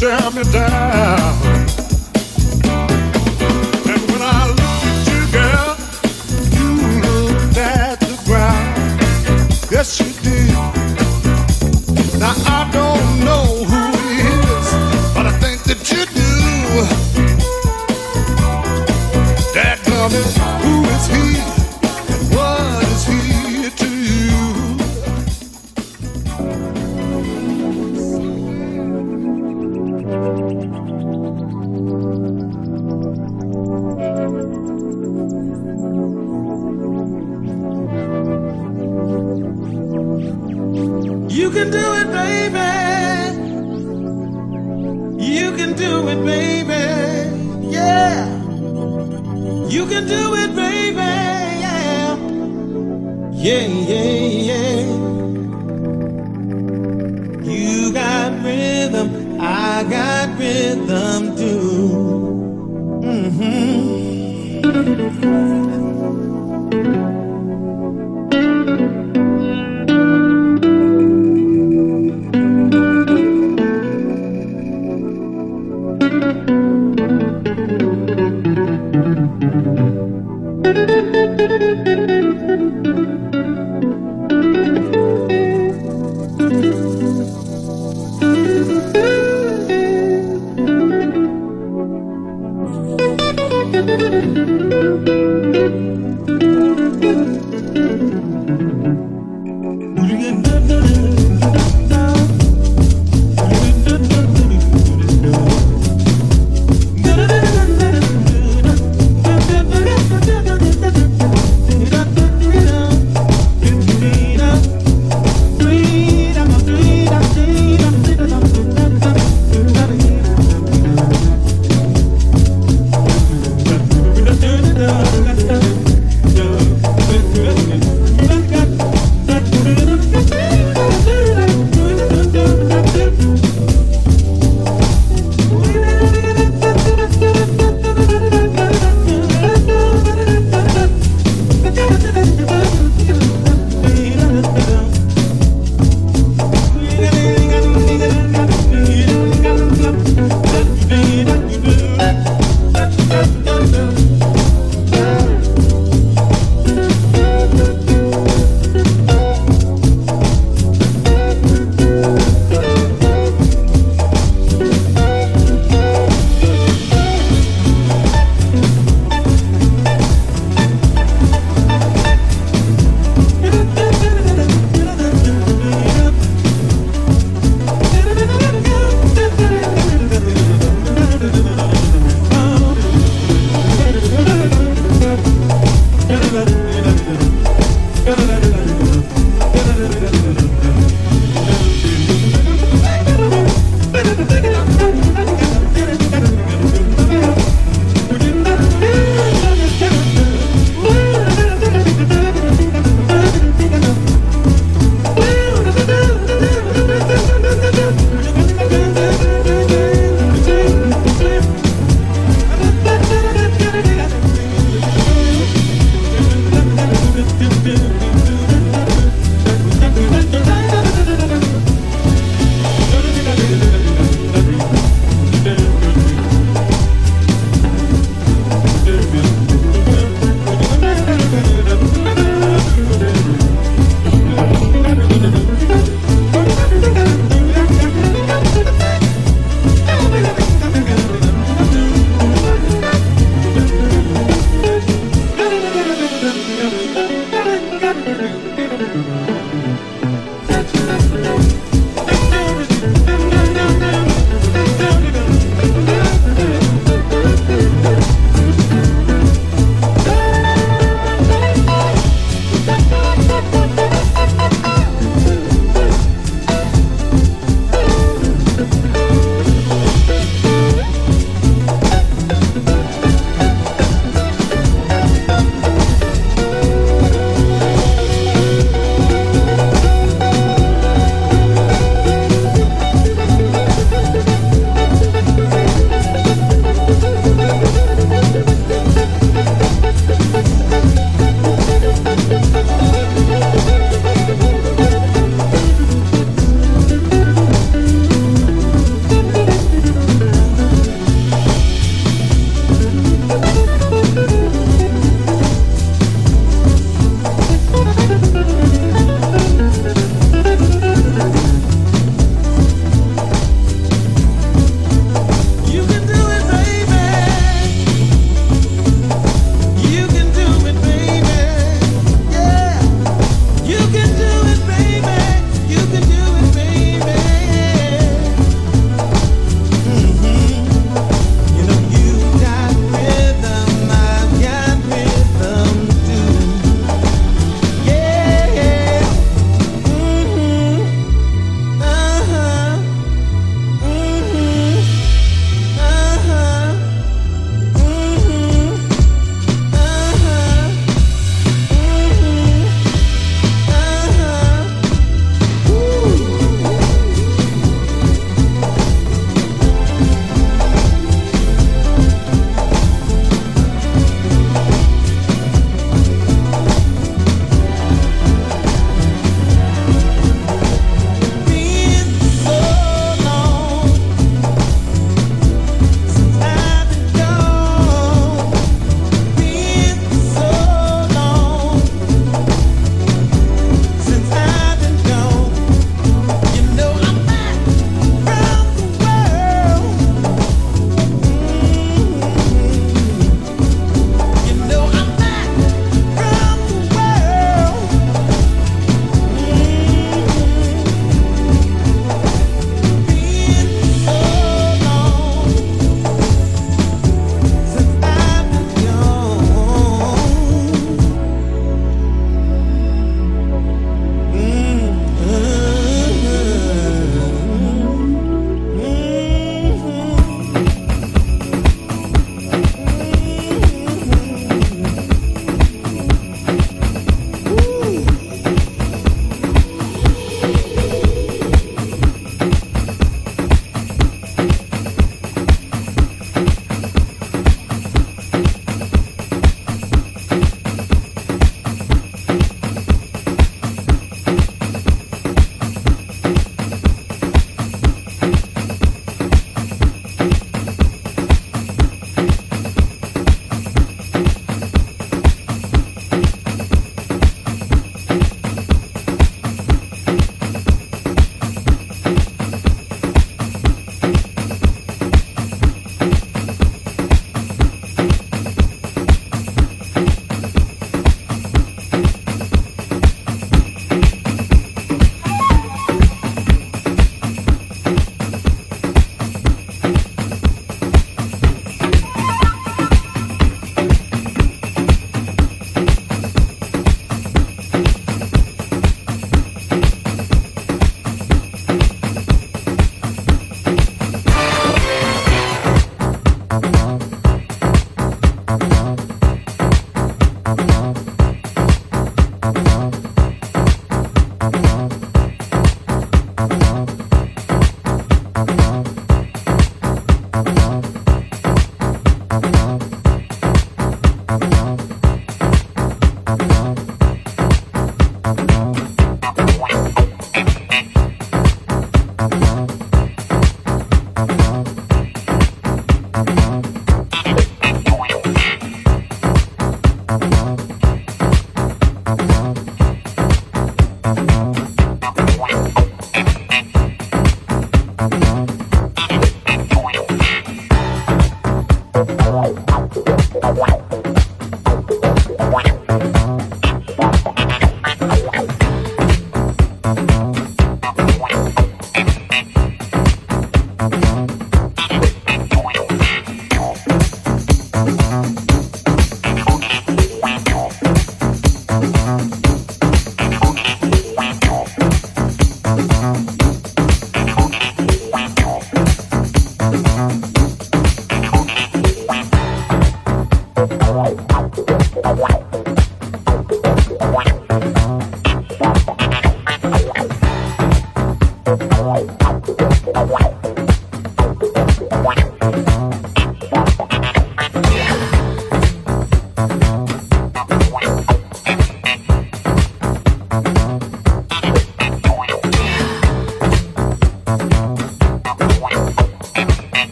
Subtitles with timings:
[0.00, 0.99] jam me, down.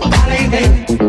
[0.00, 1.03] Baby.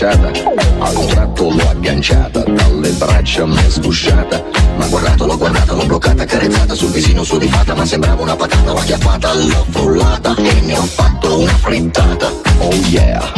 [0.00, 4.44] A un tratto l'ho agganciata, dalle braccia mi è sgusciata,
[4.76, 8.82] ma guardatelo, guardatelo, bloccata, carezzata sul visino su di fata, ma sembrava una patata, l'ho
[8.84, 13.32] chiappata, l'ho frullata e ne ho fatto una frittata, oh yeah!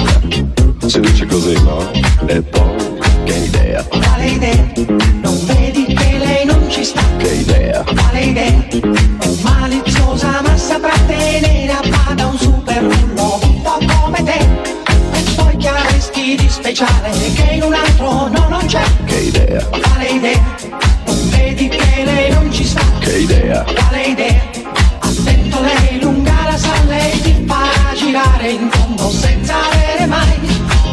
[0.85, 1.91] Si dice così, no?
[2.27, 3.83] E poi, che idea?
[3.85, 5.00] Quale idea?
[20.21, 20.55] idea,
[21.31, 22.83] vedi che lei non ci sta.
[22.99, 23.63] Che idea?
[23.63, 24.43] Quale idea?
[24.99, 30.39] Ha detto lei lunga la sa, e ti farà girare in fondo senza avere mai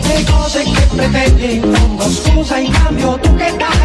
[0.03, 2.09] le cose che pretende in fondo.
[2.09, 3.76] Scusa in cambio tu che dai?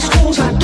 [0.00, 0.57] schools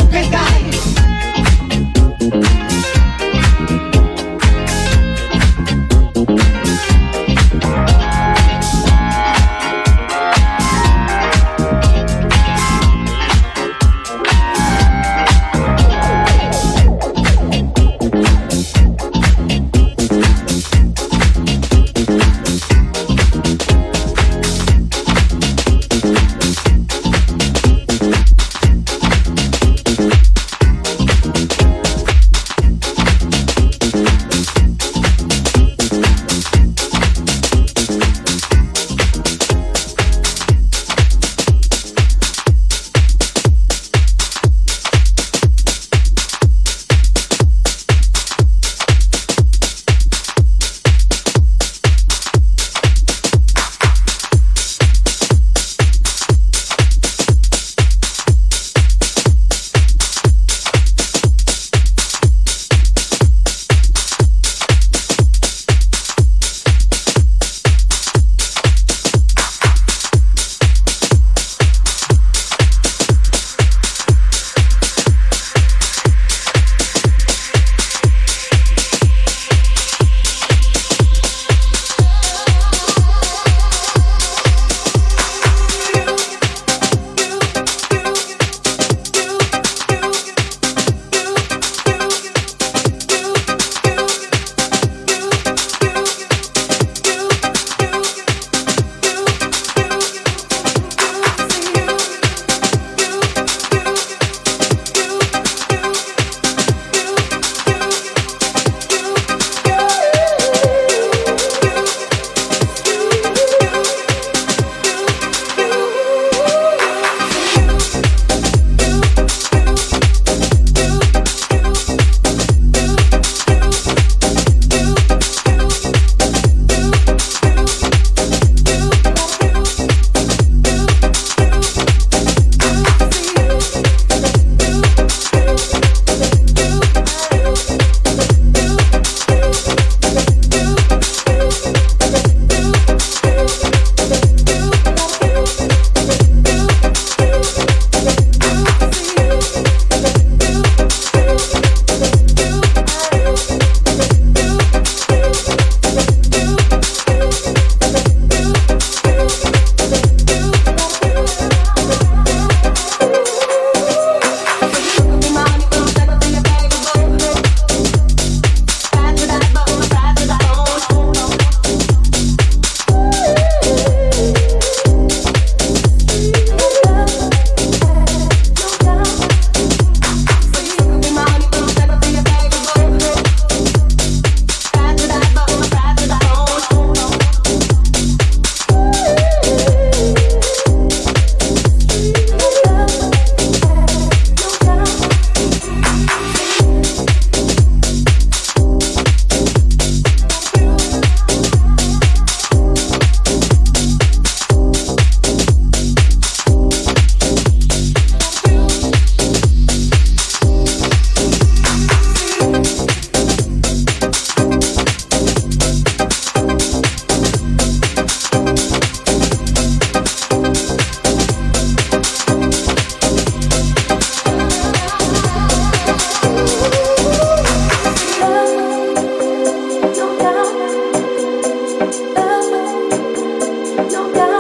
[233.91, 234.34] 勇敢。